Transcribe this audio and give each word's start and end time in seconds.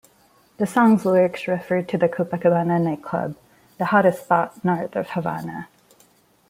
The 0.57 0.65
song's 0.65 1.05
lyrics 1.05 1.47
refer 1.47 1.83
to 1.83 1.95
the 1.95 2.09
Copacabana 2.09 2.81
nightclub, 2.83 3.35
"the 3.77 3.85
hottest 3.85 4.23
spot 4.23 4.65
north 4.65 4.95
of 4.95 5.09
Havana". 5.11 5.67